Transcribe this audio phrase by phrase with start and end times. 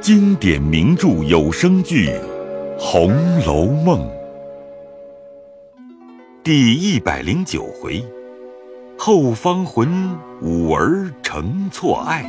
[0.00, 2.08] 经典名著有声剧
[2.78, 4.00] 《红楼梦》
[6.42, 8.02] 第一百零九回：
[8.96, 12.24] 后方魂五儿成错爱，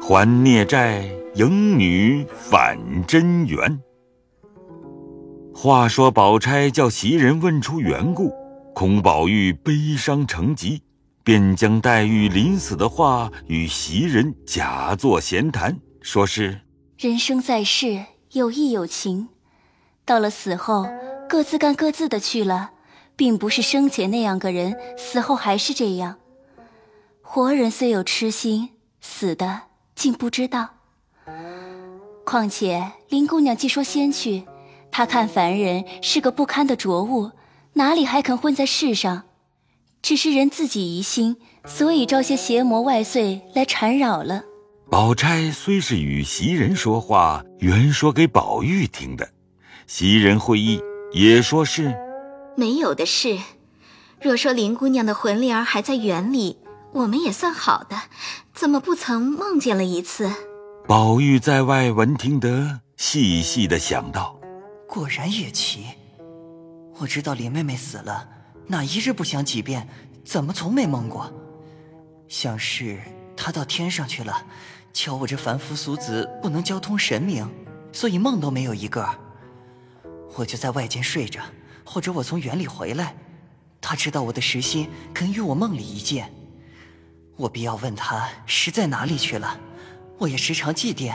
[0.00, 1.04] 还孽债
[1.34, 3.80] 迎女返真缘。
[5.52, 8.32] 话说，宝钗叫袭人问出缘故，
[8.72, 10.80] 孔宝玉悲伤成疾，
[11.24, 16.56] 便将黛玉临死的话与袭人假作闲谈，说是。
[16.98, 19.28] 人生在世，有义有情，
[20.04, 20.84] 到了死后，
[21.28, 22.72] 各自干各自的去了，
[23.14, 26.16] 并不是生前那样个人，死后还是这样。
[27.22, 29.60] 活人虽有痴心，死的
[29.94, 30.70] 竟不知道。
[32.24, 34.48] 况且林姑娘既说先去，
[34.90, 37.30] 她看凡人是个不堪的浊物，
[37.74, 39.22] 哪里还肯混在世上？
[40.02, 44.42] 只是人自己疑心，所以招些邪魔外祟来缠扰了。
[44.90, 49.28] 宝钗虽是与袭人说话，原说给宝玉听的。
[49.86, 50.80] 袭人会意，
[51.12, 51.94] 也说是
[52.56, 53.38] 没有的事。
[54.18, 56.58] 若说林姑娘的魂灵儿还在园里，
[56.92, 57.96] 我们也算好的，
[58.54, 60.32] 怎么不曾梦见了一次？
[60.86, 64.40] 宝玉在外闻听得，细细的想到：
[64.88, 65.84] 果然也奇。
[66.96, 68.26] 我知道林妹妹死了，
[68.66, 69.86] 哪一日不想几遍？
[70.24, 71.30] 怎么从没梦过？
[72.26, 72.98] 想是
[73.36, 74.46] 她到天上去了。
[75.00, 77.48] 瞧我这凡夫俗子不能交通神明，
[77.92, 79.08] 所以梦都没有一个。
[80.34, 81.40] 我就在外间睡着，
[81.84, 83.14] 或者我从园里回来，
[83.80, 86.34] 他知道我的实心，肯与我梦里一见。
[87.36, 89.60] 我必要问他实在哪里去了，
[90.18, 91.14] 我也时常祭奠。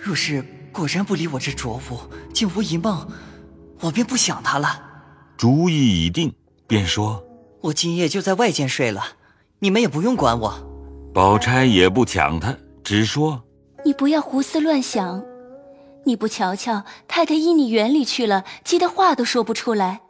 [0.00, 1.98] 若是果然不理我这浊物，
[2.32, 3.10] 竟无一梦，
[3.80, 4.80] 我便不想他了。
[5.36, 6.32] 主意已定，
[6.68, 7.24] 便说
[7.62, 9.02] ：“我今夜就在外间睡了，
[9.58, 10.54] 你们也不用管我。”
[11.12, 12.56] 宝钗也不抢他。
[12.86, 13.42] 只说，
[13.84, 15.20] 你不要胡思乱想。
[16.04, 20.02] 你不瞧瞧，太太依你园里去了，急得话都说不出来。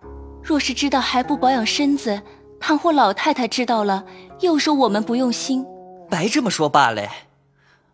[0.42, 2.20] 若是知道还不保养身子，
[2.60, 4.04] 倘或老太太知道了，
[4.40, 5.64] 又说我们不用心。
[6.10, 7.00] 白这么说罢了。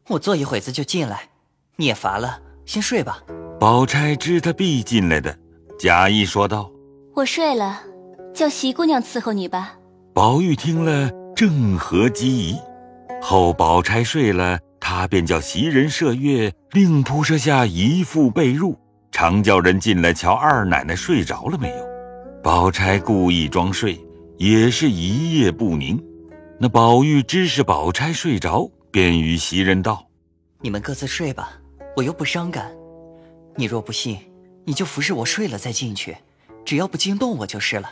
[0.08, 1.28] 我坐一会子就进来，
[1.76, 3.22] 你也乏了，先睡吧。
[3.60, 5.38] 宝钗知他必进来的，
[5.78, 6.68] 假意说道
[7.14, 7.80] ：“我睡了，
[8.34, 9.76] 叫席姑娘伺候你吧。”
[10.12, 12.58] 宝玉听了，正合机宜。
[13.22, 14.58] 后宝钗睡了。
[14.84, 18.76] 他便叫袭人设月，另铺设下一副被褥，
[19.12, 21.86] 常叫人进来瞧二奶奶睡着了没有。
[22.42, 24.04] 宝钗故意装睡，
[24.38, 26.02] 也是一夜不宁。
[26.58, 30.04] 那宝玉知是宝钗睡着，便与袭人道
[30.60, 31.52] ：“你们各自睡吧，
[31.96, 32.68] 我又不伤感。
[33.54, 34.18] 你若不信，
[34.64, 36.16] 你就服侍我睡了再进去，
[36.64, 37.88] 只要不惊动我就是了。”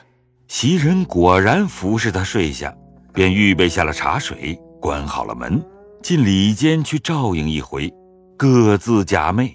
[0.48, 2.76] 袭人果然服侍他睡下，
[3.14, 5.64] 便预备下了茶水，关好了门。
[6.02, 7.92] 进里间去照应一回，
[8.36, 9.52] 各自假寐。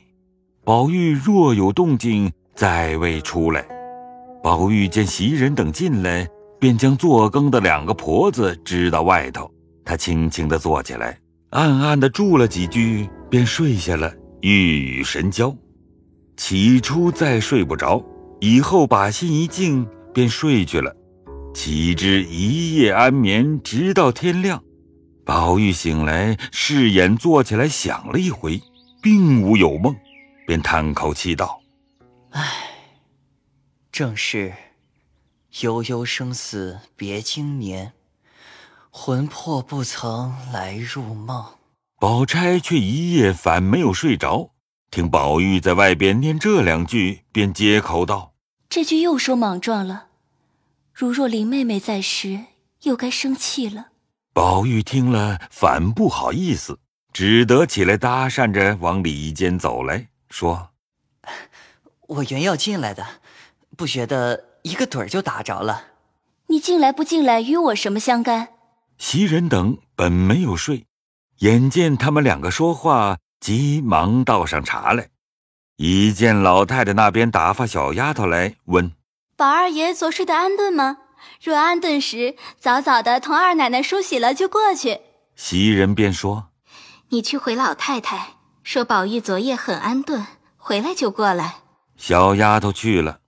[0.64, 3.66] 宝玉若有动静，再未出来。
[4.44, 6.28] 宝玉见袭人等进来，
[6.60, 9.52] 便将做羹的两个婆子支到外头。
[9.84, 11.18] 他轻轻地坐起来，
[11.50, 15.56] 暗暗地住了几句，便睡下了，欲与神交。
[16.38, 18.04] 起初再睡不着，
[18.40, 20.96] 以后把心一静，便睡去了。
[21.54, 24.62] 岂知一夜安眠，直到天亮。
[25.26, 28.62] 宝玉醒来，视眼坐起来，想了一回，
[29.02, 29.96] 并无有梦，
[30.46, 31.60] 便叹口气道
[32.30, 32.44] ：“唉，
[33.92, 34.54] 正是
[35.62, 37.94] 悠悠生死别经年，
[38.92, 41.44] 魂魄不曾来入梦。”
[42.00, 44.52] 宝钗却一夜反没有睡着，
[44.92, 48.34] 听宝玉在外边念这两句，便接口道
[48.70, 50.10] ：“这句又说莽撞了。
[50.94, 52.46] 如若林妹妹在时，
[52.84, 53.88] 又该生气了。”
[54.36, 56.78] 宝玉听了，反不好意思，
[57.14, 60.72] 只得起来搭讪着往里间走来说
[62.08, 63.06] ：“我原要进来的，
[63.78, 65.86] 不觉得一个盹儿就打着了。
[66.48, 68.50] 你进来不进来，与我什么相干？”
[69.00, 70.86] 袭人等本没有睡，
[71.38, 75.08] 眼见他们两个说话，急忙倒上茶来。
[75.78, 78.92] 一见老太太那边打发小丫头来问
[79.38, 80.98] ：“宝二爷昨睡得安顿吗？”
[81.46, 85.02] 若安顿时，早早的同二奶奶梳洗了就过去。
[85.36, 86.48] 袭人便说
[87.10, 90.26] ：“你去回老太太，说宝玉昨夜很安顿，
[90.58, 91.58] 回来就过来。”
[91.98, 93.20] 小丫头去了，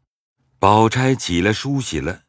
[0.58, 2.22] 宝钗起来梳洗了，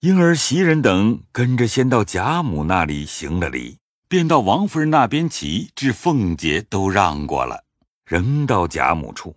[0.00, 3.78] 因而袭人等跟着先到贾母那里行了礼，
[4.08, 7.64] 便到王夫人那边起至凤姐都让过了，
[8.04, 9.34] 仍到贾母处，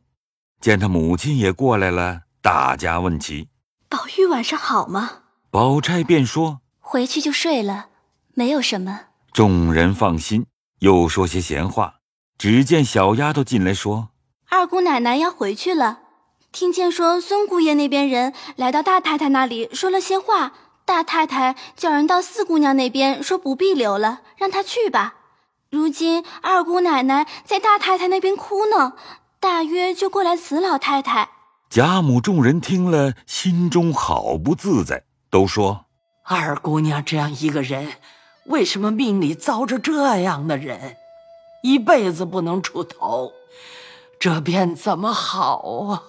[0.59, 3.47] 见她母亲也过来了，大家问起
[3.87, 5.19] ：“宝玉晚上好吗？”
[5.53, 7.89] 宝钗便说：“回去就睡了，
[8.33, 9.01] 没有什么。”
[9.31, 10.47] 众人放心，
[10.79, 11.97] 又说些闲话。
[12.39, 14.09] 只见小丫头进来说
[14.49, 15.99] ：“二姑奶奶要回去了，
[16.51, 20.53] 听见说孙姑爷那边人来到大太太那里说了些话，
[20.85, 25.17] 大太太叫人到四姑娘那边说不必留了，让她去吧。
[25.69, 28.93] 如今二姑奶奶在大太太那边哭呢，
[29.39, 31.29] 大约就过来辞老太太。”
[31.69, 35.03] 贾母众人听了，心中好不自在，
[35.33, 35.85] 都说
[36.21, 37.93] ：“二姑娘这样一个人，
[38.45, 40.97] 为什么命里遭着这样的人？”
[41.63, 43.31] 一辈子不能出头，
[44.19, 46.03] 这便怎么好啊？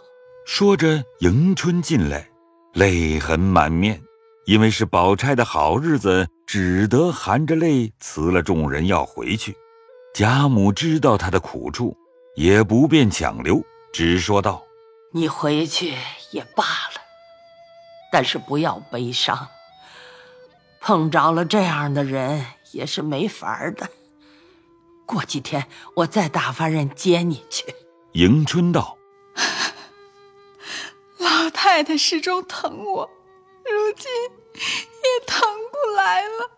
[0.44, 2.28] 说着，迎春进来，
[2.74, 3.98] 泪痕满面，
[4.44, 9.56] 因为是宝钗的好日子，只得含着泪辞了众人要回去。
[10.14, 11.96] 贾母知道她的苦处，
[12.36, 14.62] 也不便强留，只说道
[15.14, 15.94] ：“你回去
[16.32, 17.00] 也罢了，
[18.14, 19.48] 但是不要悲伤。
[20.80, 23.88] 碰着了这样的人，也是没法的。”
[25.04, 25.66] 过几天
[25.96, 27.74] 我再打发人接你去。
[28.12, 28.96] 迎春道
[31.18, 33.10] ：“老太太始终疼我，
[33.64, 34.08] 如今
[34.54, 35.40] 也疼
[35.72, 36.50] 不来了，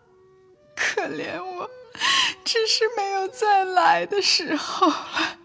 [0.75, 1.67] 可怜我，
[2.45, 5.39] 只是没有再来的时候了。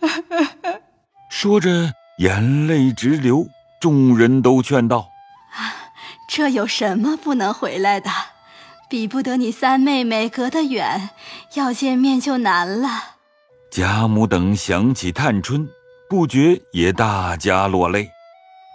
[1.28, 3.46] ”说着，眼泪直流。
[3.84, 5.10] 众人都劝道
[5.52, 5.92] ：“啊
[6.26, 8.10] 这有什么不能回来的？”
[8.88, 11.10] 比不得你三妹妹隔得远，
[11.52, 12.88] 要见面就难了。
[13.70, 15.68] 贾母等想起探春，
[16.08, 18.10] 不觉也大家落泪。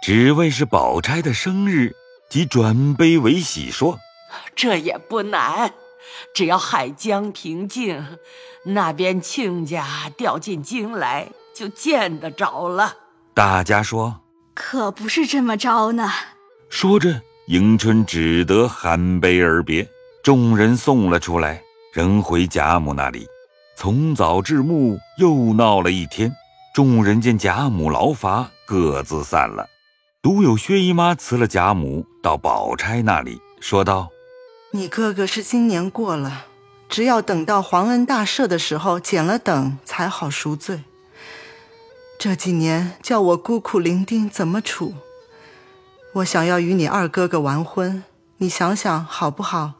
[0.00, 1.92] 只为是宝钗的生日，
[2.28, 3.98] 即转悲为喜，说
[4.54, 5.72] ：“这也不难，
[6.32, 8.16] 只要海江平静，
[8.66, 12.94] 那边亲家调进京来，就见得着了。”
[13.34, 14.20] 大家说
[14.54, 16.10] ：“可不是这么着呢。”
[16.68, 19.88] 说着，迎春只得含悲而别。
[20.22, 21.62] 众人送了出来，
[21.94, 23.26] 仍回贾母那里，
[23.74, 26.30] 从早至暮又闹了一天。
[26.74, 29.66] 众人见贾母劳乏，各自散了。
[30.22, 34.10] 独有薛姨妈辞了贾母，到宝钗那里，说道
[34.72, 36.44] ：“你哥哥是今年过了，
[36.88, 40.84] 只要等到皇恩大赦的时候减了等，才好赎罪。
[42.22, 44.92] 这几年叫我孤苦伶仃怎么处？
[46.16, 48.04] 我想要与你二哥哥完婚，
[48.36, 49.72] 你想想好不好？”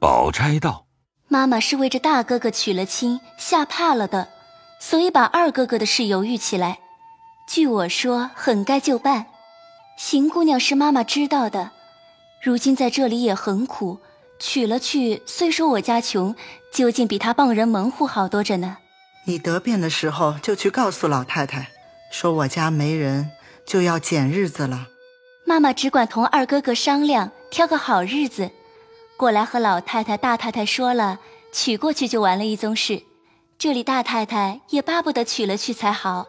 [0.00, 0.86] 宝钗道
[1.28, 4.30] ：“妈妈是为这大哥哥娶了亲，吓怕了的，
[4.80, 6.78] 所以把二哥哥的事犹豫起来。
[7.46, 9.26] 据我说，很该就办。
[9.98, 11.72] 邢姑娘是妈妈知道的，
[12.42, 14.00] 如今在这里也很苦，
[14.38, 16.34] 娶了去，虽说我家穷，
[16.72, 18.78] 究竟比他傍人门户好多着呢。
[19.26, 21.68] 你得便的时候就去告诉老太太，
[22.12, 23.30] 说我家没人，
[23.66, 24.86] 就要拣日子了。
[25.46, 28.50] 妈妈只管同二哥哥商量，挑个好日子。”
[29.16, 31.20] 过来和老太太、大太太说了，
[31.52, 33.02] 娶过去就完了一宗事。
[33.58, 36.26] 这里大太太也巴不得娶了去才好。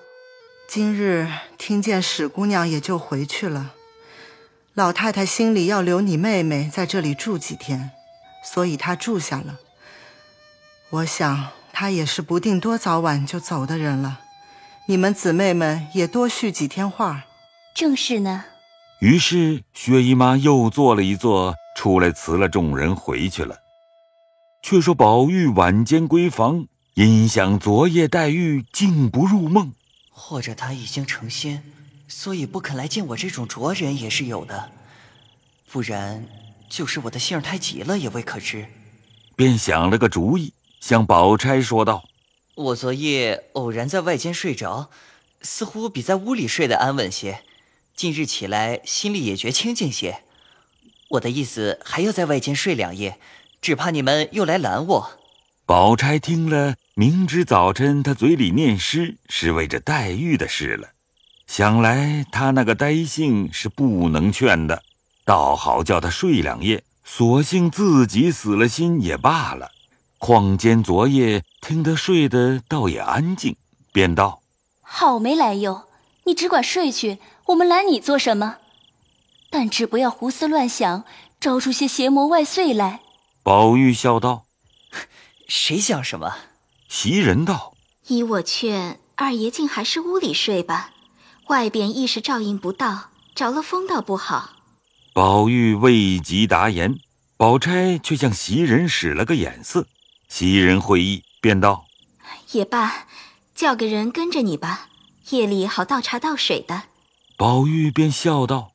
[0.68, 1.27] 今日
[1.57, 3.74] 听见史姑娘也就回去了，
[4.74, 7.91] 老太太心里要留你妹妹在这里住几天，
[8.45, 9.59] 所以她住下了。
[10.91, 14.21] 我想她也是不定多早晚就走的人了。
[14.88, 17.25] 你们姊妹们也多叙几天话。
[17.74, 18.45] 正是呢。
[19.00, 21.56] 于是薛姨妈又做了一座。
[21.75, 23.57] 出来辞了众人回去了，
[24.62, 29.73] 却说宝玉晚间闺房，因想昨夜黛玉竟不入梦，
[30.11, 31.63] 或者她已经成仙，
[32.07, 34.69] 所以不肯来见我这种拙人也是有的，
[35.71, 36.28] 不然
[36.69, 38.68] 就是我的性太急了也未可知。
[39.35, 42.04] 便想了个主意，向宝钗说道
[42.56, 44.92] ：“我昨夜偶然在外间睡着，
[45.42, 47.44] 似乎比在屋里睡得安稳些，
[47.95, 50.22] 今日起来心里也觉清静些。”
[51.14, 53.19] 我的意思还要在外间睡两夜，
[53.60, 55.19] 只怕你们又来拦我。
[55.66, 60.90] 宝钗听了，明知早晨他嘴里念诗是为着黛玉的事了，
[61.48, 64.83] 想来他那个呆性是不能劝的，
[65.26, 69.72] 倒好叫他睡两夜，索性自己死了心也罢了。
[70.25, 73.57] 况间昨夜听他睡得倒也安静，
[73.92, 74.42] 便道
[74.80, 75.83] ：“好没来由，
[76.23, 78.59] 你只管睡去，我们拦你做什么？”
[79.51, 81.03] 但只不要胡思乱想，
[81.42, 83.01] 招出些邪魔外祟来。
[83.44, 84.45] 宝玉笑道
[85.49, 86.33] ：“谁想什么？”
[86.87, 87.73] 袭人道
[88.07, 90.92] ：“依我劝，二爷竟还是屋里睡吧，
[91.49, 94.51] 外边一时照应不到，着了风倒不好。”
[95.13, 96.97] 宝玉未及答言，
[97.35, 99.85] 宝钗却向袭人使了个眼色。
[100.35, 101.85] 袭人会意，便道
[102.54, 103.06] ：“也罢，
[103.54, 104.90] 叫个人跟着你吧，
[105.30, 106.85] 夜里好倒茶倒水的。”
[107.37, 108.71] 宝玉便笑道。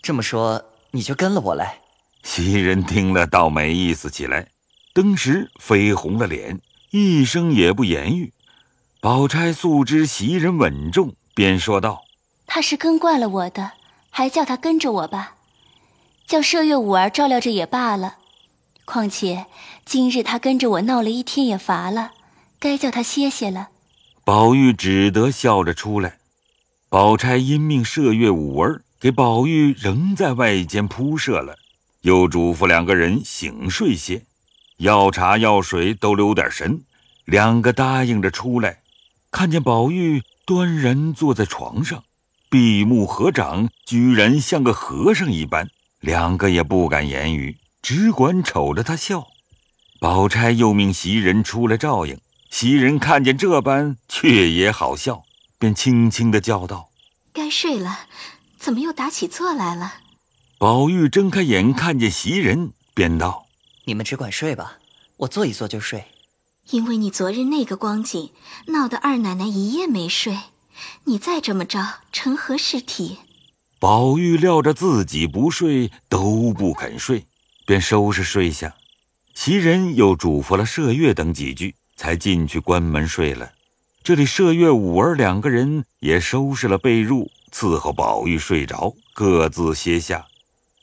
[0.00, 1.80] 这么说，你就跟了我来。
[2.22, 4.48] 袭人听了，倒没意思起来，
[4.94, 6.58] 登时绯红了脸，
[6.90, 8.32] 一声也不言语。
[9.02, 12.00] 宝钗素知袭人稳重，便说道
[12.48, 13.72] ：“他是跟惯了我的，
[14.08, 15.34] 还叫他跟着我吧，
[16.26, 18.16] 叫麝月五儿照料着也罢了。
[18.86, 19.46] 况且
[19.86, 22.10] 今日他跟着我闹了一天也乏了，
[22.58, 23.68] 该叫他歇歇了。”
[24.24, 26.18] 宝玉只得笑着出来。
[26.88, 31.56] 宝钗因命麝月五儿给宝玉仍在外间铺设了，
[32.00, 34.24] 又嘱咐两个人醒睡些，
[34.78, 36.82] 要茶要水都留点神。
[37.24, 38.80] 两个答应着出来。
[39.30, 42.02] 看见宝玉端然坐在床上，
[42.50, 45.68] 闭目合掌，居然像个和尚一般，
[46.00, 49.28] 两个也不敢言语，只管瞅着他笑。
[50.06, 52.16] 宝钗又命袭人出来照应，
[52.48, 55.24] 袭人看见这般，却也好笑，
[55.58, 56.90] 便轻轻的叫道
[57.34, 58.06] ：“该睡了，
[58.56, 59.94] 怎么又打起坐来了？”
[60.58, 63.46] 宝玉睁开眼，看见袭人，便道
[63.86, 64.78] ：“你们只管睡吧，
[65.16, 66.04] 我坐一坐就睡。”
[66.70, 68.30] 因为你昨日那个光景，
[68.68, 70.38] 闹得二奶奶一夜没睡，
[71.02, 73.18] 你再这么着，成何事体？
[73.80, 77.26] 宝玉料着自己不睡都不肯睡，
[77.66, 78.72] 便收拾睡下。
[79.36, 83.52] 袭人又嘱咐了麝月等几句，才进去关门睡了。
[84.02, 90.26] 这里麝月、五儿两个人也收拾了被褥，伺候宝玉睡着，各自歇下。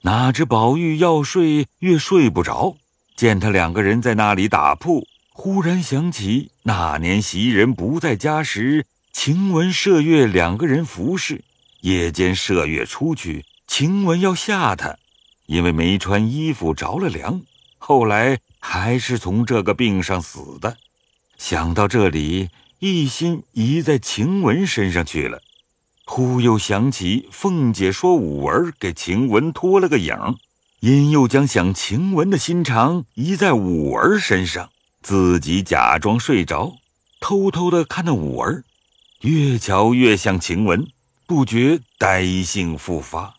[0.03, 2.77] 哪知宝玉要睡，越睡不着，
[3.15, 5.07] 见他两个人在那里打铺。
[5.31, 11.43] 忽然想起那年袭人不在家时，晴雯、麝月两个人服侍。
[11.81, 14.95] 夜间麝月出去，晴雯要吓他，
[15.47, 17.41] 因为没穿衣服着了凉。
[17.85, 20.77] 后来还是从这个病上死的。
[21.37, 22.47] 想到这里，
[22.79, 25.41] 一心移在晴雯身上去了。
[26.05, 30.15] 忽又想起凤姐说五儿给晴雯托了个影，
[30.79, 34.69] 因又将想晴雯的心肠移在五儿身上。
[35.01, 36.77] 自己假装睡着，
[37.19, 38.63] 偷偷的看那五儿，
[39.19, 40.87] 越瞧越像晴雯，
[41.27, 43.33] 不觉呆性复发。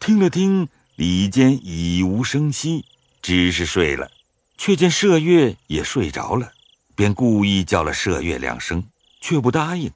[0.00, 2.86] 听了听，里间已无声息，
[3.24, 4.10] 只是睡了。
[4.58, 6.52] 却见麝月也睡着了，
[6.94, 8.84] 便故意叫了麝月两声，
[9.20, 9.90] 却不答应。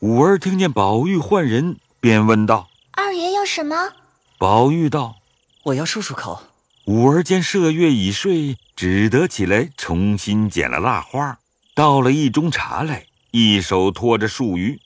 [0.00, 3.92] 五儿听见宝玉唤人，便问道：“二爷要什么？”
[4.38, 5.18] 宝玉道
[5.66, 6.42] ：“我要漱漱口。”
[6.86, 11.38] 五儿见麝月已睡，只得起来重新捡了蜡花，
[11.74, 14.80] 倒了一盅茶来，一手托着漱盂，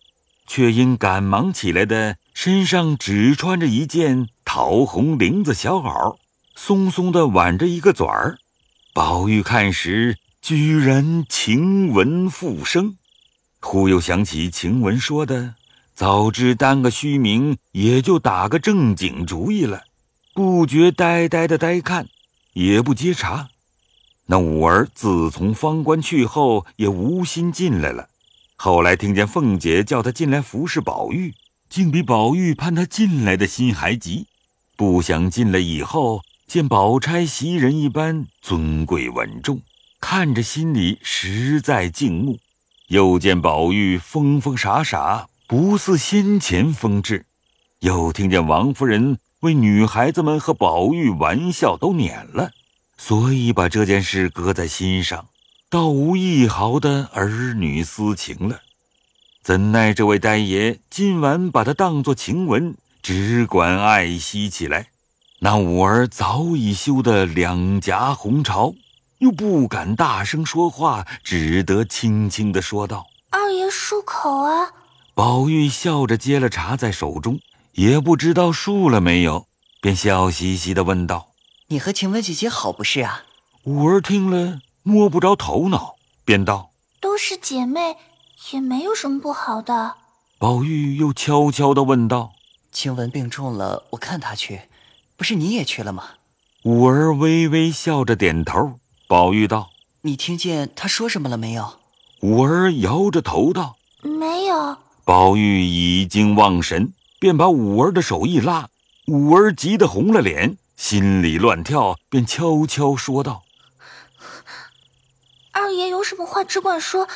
[0.46, 6.18] 却因赶忙起来的身上只穿着一件桃红绫子小袄，
[6.56, 8.38] 松松的挽着一个嘴儿。
[8.94, 12.96] 宝玉看时，居然晴雯复生，
[13.60, 15.54] 忽又想起晴雯说的，
[15.94, 19.82] 早知担个虚名，也就打个正经主意了。
[20.34, 22.08] 不觉呆呆的呆看，
[22.54, 23.48] 也不接茬。
[24.24, 28.08] 那五儿自从方官去后，也无心进来了。
[28.56, 31.34] 后来听见凤姐叫他进来服侍宝玉，
[31.68, 34.26] 竟比宝玉盼他进来的心还急。
[34.74, 39.60] 不想进来以后，见宝钗袭人一般尊贵稳重，
[40.00, 42.38] 看着心里实在敬慕。
[42.88, 47.26] 又见宝玉疯疯傻傻，不似先前风致。
[47.80, 49.18] 又听见王夫人。
[49.40, 52.50] 为女孩子们和宝玉玩笑都撵了，
[52.96, 55.28] 所以把这件事搁在心上，
[55.68, 58.62] 倒无一毫的儿女私情了。
[59.42, 64.88] 怎奈这位呆爷今晚把他当作晴雯，只管爱惜起来。
[65.40, 68.74] 那五儿早已羞得两颊红潮，
[69.18, 74.72] 又不敢大声说话，只得轻轻的说道：“二爷漱口啊。”
[75.14, 77.40] 宝玉笑着接了茶在手中。
[77.72, 79.48] 也不知道漱了没有，
[79.82, 81.28] 便笑嘻嘻的问道
[81.68, 83.24] ：“你和晴雯姐姐好不是啊？”
[83.64, 86.70] 五儿听了摸不着头脑，便道
[87.02, 87.98] ：“都是姐妹，
[88.50, 89.96] 也没有什么不好的。”
[90.40, 92.32] 宝玉又悄悄的问道
[92.72, 94.62] ：“晴雯病重了，我看她去，
[95.16, 96.10] 不是你也去了吗？”
[96.64, 98.78] 五儿微微笑着点头。
[99.08, 99.70] 宝玉道
[100.02, 101.80] ：“你听见他说什么了没有？”
[102.22, 106.92] 五儿摇着头道：“没有。”宝玉已经忘神。
[107.18, 108.68] 便把五儿的手一拉，
[109.06, 113.42] 五儿急得红了脸，心里乱跳，便悄悄说道
[115.50, 117.08] ：“二爷有什么话只管说，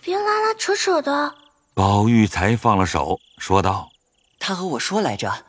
[0.00, 1.34] 别拉拉扯扯的。”
[1.74, 3.90] 宝玉才放了手，说道
[4.40, 5.44] ：“他和我说来着，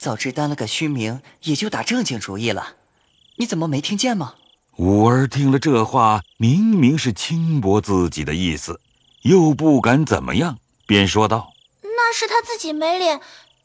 [0.00, 2.76] 早知担了个虚名，也就打正经主意了。
[3.36, 4.36] 你怎么没听见吗？”
[4.78, 8.80] 五儿听了这话，明明是轻薄自己的意思，
[9.24, 11.52] 又不敢怎么样，便说道。
[11.82, 13.20] 那是他自己没脸，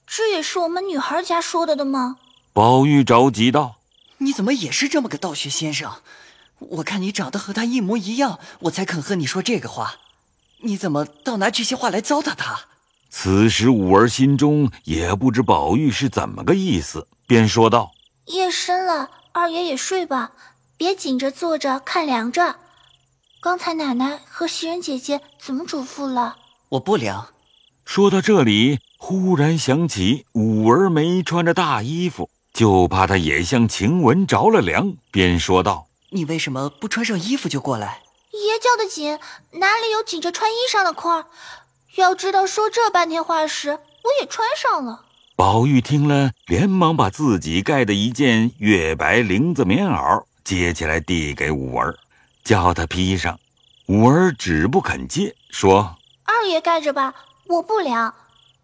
[0.06, 2.18] 这也是我们女孩家说的的吗？
[2.52, 3.78] 宝玉着急道
[4.20, 6.02] ：“你怎么也是这么个道学先生？
[6.60, 9.96] 我看你长得和他一模一样，我才肯和你说这个话。
[10.64, 12.66] 你怎么倒拿这些话来糟蹋他？
[13.18, 17.94] 此时五儿心中也不知宝玉是怎么个意思，便说道
[18.28, 20.34] ：“夜深了，二爷也睡吧，
[20.76, 22.58] 别紧着坐着看凉着。
[23.40, 26.36] 刚才奶奶和袭人姐姐怎么嘱咐了？
[26.68, 27.30] 我不凉。”
[27.86, 38.02] 说到这里，忽然想起五儿没穿着大衣服，就怕她也像晴雯着了凉，便说道：“你为什么不穿上衣服就过来？”
[38.36, 39.18] 爷叫的紧，
[39.52, 41.26] 哪里有紧着穿衣裳的空儿？
[41.96, 45.06] 要知道说这半天话时，我也穿上了。
[45.36, 51.98] 宝玉听了，连忙把自己盖的一件月白绫子棉袄接起来，递给五儿，
[52.44, 53.40] 叫他披上。
[53.88, 57.14] 五儿只不肯接，说：“二爷盖着吧，
[57.48, 58.14] 我不凉，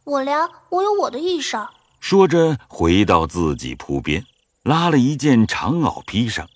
[0.04, 1.68] 我凉，我有我的衣裳。”
[2.02, 4.26] 说着，回到自己铺边，
[4.64, 6.50] 拉了一件长袄披上。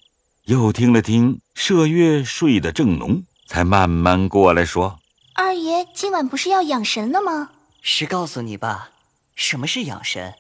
[0.46, 5.00] 又听了听，麝月睡得正浓，才慢慢过来说
[5.38, 7.52] ：“二爷今晚不是要养神了吗？”
[7.84, 8.92] 是告诉你吧，
[9.36, 10.34] 什么是养神？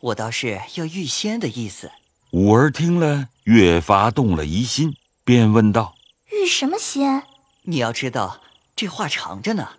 [0.00, 1.90] 我倒是要御仙的意思。
[2.30, 5.94] 五儿听了，越发动了疑心，便问道
[6.30, 7.22] ：“御什么仙？
[7.62, 8.42] 你要知道，
[8.76, 9.70] 这话长着呢。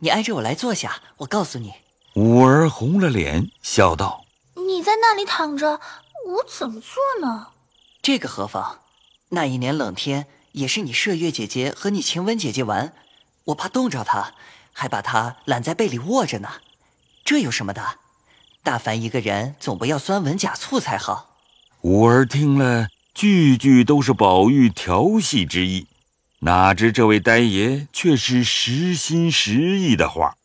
[0.00, 1.72] 你挨着我来坐下，我告诉你。”
[2.16, 4.26] 五儿红了脸，笑道
[4.66, 5.80] ：“你在那里躺着，
[6.26, 7.48] 我怎么做呢？”
[8.02, 8.80] 这个何妨？
[9.30, 12.92] 那一年冷天，也是你麝月姐姐和你晴雯姐姐玩，
[13.46, 14.34] 我怕冻着他，
[14.72, 16.48] 还把他揽在被里卧着呢。
[17.24, 17.98] 这有什么的？
[18.62, 21.36] 大凡一个人，总不要酸文假醋才好。
[21.82, 25.86] 五儿听了，句句都是宝玉调戏之意，
[26.40, 30.36] 哪知这位呆爷却是实心实意的话。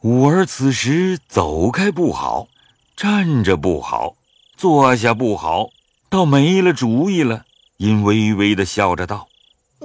[0.00, 2.48] 五儿此时走开不好，
[2.96, 4.16] 站着不好，
[4.56, 5.68] 坐下不好，
[6.08, 7.44] 倒没了主意了。
[7.76, 9.28] 因微微的笑着道：“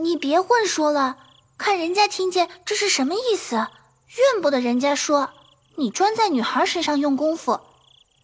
[0.01, 1.17] 你别混说了，
[1.57, 3.55] 看人家听见这是什么意思？
[3.55, 5.29] 怨不得人家说
[5.75, 7.59] 你专在女孩身上用功夫，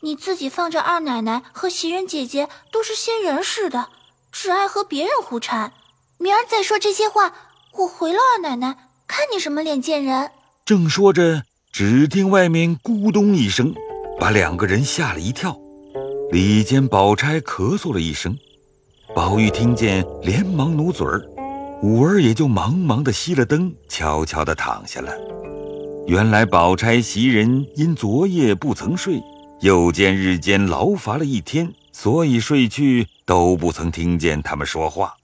[0.01, 3.89] 你自己放着二奶奶和袭人姐姐都是仙人似的，
[4.31, 5.73] 只爱和别人胡缠。
[6.17, 7.33] 明儿再说这些话，
[7.73, 10.31] 我回了二奶奶，看你什么脸见人。”
[10.63, 13.73] 正说着，只听外面咕咚一声，
[14.19, 15.57] 把两个人吓了一跳。
[16.31, 18.37] 里间宝钗咳嗽了一声。
[19.13, 21.21] 宝玉听见，连忙努嘴儿，
[21.83, 25.11] 五儿也就忙忙的熄了灯，悄悄的躺下了。
[26.07, 29.19] 原来宝钗袭人因昨夜不曾睡，
[29.61, 35.15] 又见日间劳乏了一天，所以睡去都不曾听见他们说话。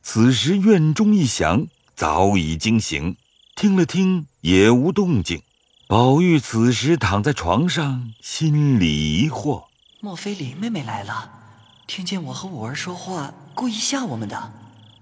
[0.00, 1.66] 此时院中一响，
[1.96, 3.16] 早已惊醒，
[3.56, 5.42] 听了听也无动静。
[5.88, 9.64] 宝玉此时躺在床上，心里疑惑：
[10.00, 11.30] 莫非林妹妹来了？
[11.88, 14.52] 听见我和五儿说话，故意吓我们的。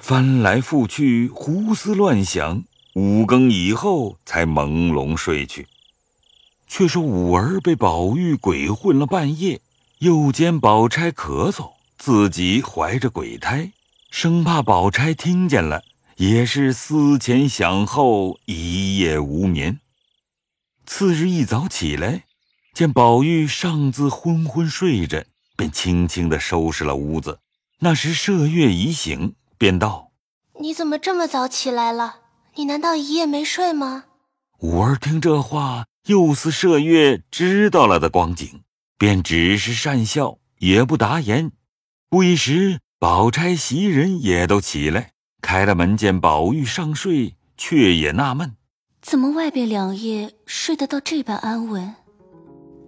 [0.07, 5.67] 翻来覆去，胡思乱想，五更以后才朦胧睡去。
[6.69, 9.63] 却说五儿被宝玉鬼混了半夜，
[10.01, 13.73] 又见宝钗咳嗽，自己怀着鬼胎，
[14.11, 15.83] 生怕宝钗听见了，
[16.19, 19.81] 也是思前想后，一夜无眠。
[20.85, 22.25] 次日一早起来，
[22.75, 25.25] 见宝玉尚自昏昏睡着。
[25.57, 27.39] 便轻轻地收拾了屋子。
[27.79, 30.11] 那时麝月已醒，便道
[30.61, 32.17] ：“你怎么这么早起来了？
[32.57, 34.05] 你难道一夜没睡吗？”
[34.61, 38.61] 五儿听这话，又似麝月知道了的光景，
[38.99, 41.51] 便只是讪笑，也不答言。
[42.11, 48.57] 不一时，宝钗、袭人也都起来，开了门，见宝玉尚睡，却也纳闷：
[49.01, 51.95] 怎么外边两夜睡得到这般安稳？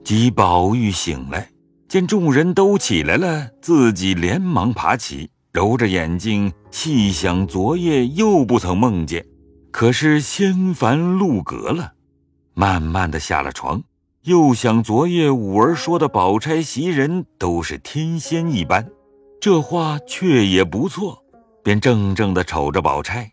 [0.05, 1.49] 即宝玉醒来。
[1.89, 9.25] 见众人都起来了，自己连忙爬起，揉着眼睛细想，昨夜又不曾梦见，
[9.71, 11.95] 可是仙凡路隔了。
[12.53, 13.83] 慢慢的下了床，
[14.25, 18.87] 又想昨夜五儿说的宝钗袭人都是天仙一般，
[19.41, 21.25] 这话却也不错，
[21.65, 23.33] 便怔怔的瞅着宝钗。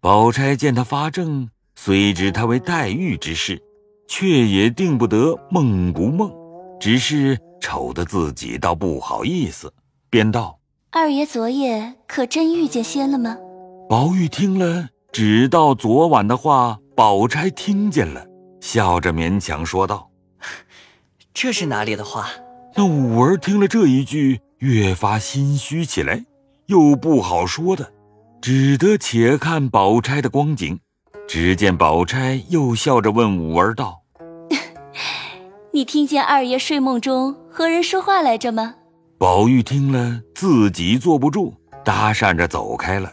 [0.00, 3.62] 宝钗见他发怔，虽知他为黛玉之事，
[4.08, 6.32] 却也定不得梦不梦，
[6.80, 7.38] 只是。
[7.60, 9.72] 瞅得自己倒不好意思，
[10.08, 10.58] 便道
[10.92, 13.36] ：“二爷昨夜可真遇见仙了吗？”
[13.88, 18.26] 宝玉听了，只道昨晚的话，宝钗听见了，
[18.60, 20.10] 笑着勉强说道：
[21.32, 22.28] “这是哪里的话？”
[22.74, 26.24] 那五儿听了这一句，越发心虚起来，
[26.66, 27.92] 又不好说的，
[28.40, 30.80] 只得且看宝钗的光景。
[31.28, 34.02] 只见宝钗又笑着问五儿道。
[35.72, 38.74] 你听见二爷睡梦中和人说话来着吗？
[39.20, 41.52] 宝玉听了，自己坐不住，
[41.84, 43.12] 搭讪着走开了。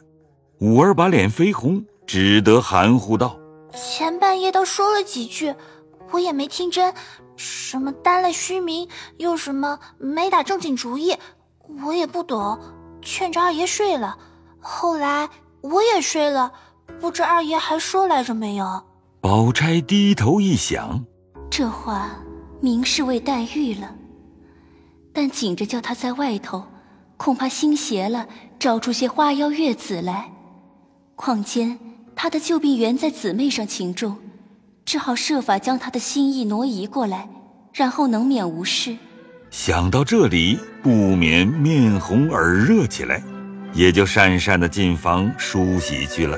[0.62, 3.38] 五儿把脸绯红，只得含糊道
[3.76, 5.54] ：“前半夜倒说了几句，
[6.12, 6.94] 我也没听真，
[7.36, 11.14] 什么担了虚名，又什么没打正经主意，
[11.84, 12.58] 我也不懂，
[13.02, 14.18] 劝着二爷睡了。
[14.62, 15.28] 后来
[15.60, 16.54] 我也睡了，
[17.02, 18.82] 不知二爷还说来着没有？”
[19.20, 21.04] 宝钗低头一想，
[21.52, 22.12] 这话
[22.62, 23.94] 明是为黛玉了，
[25.18, 26.64] 但紧着叫他在外头，
[27.18, 28.28] 恐怕心邪了，
[28.60, 30.30] 找出些花妖月子来。
[31.16, 31.76] 况且
[32.16, 34.16] 他的旧病原在姊妹上情重，
[34.86, 37.28] 只好设法将他的心意挪移过来，
[37.74, 38.96] 然后能免无事。
[39.50, 43.24] 想到这里，不免面红耳热起来，
[43.74, 46.38] 也就讪讪的进房梳洗去了。